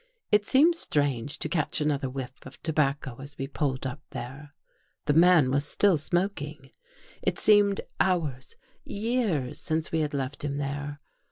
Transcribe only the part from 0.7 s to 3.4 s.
strange to catch another whiff of tobacco as